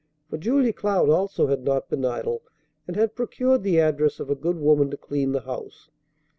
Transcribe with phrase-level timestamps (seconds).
[0.31, 2.41] For Julia Cloud also had not been idle,
[2.87, 5.91] and had procured the address of a good woman to clean the house.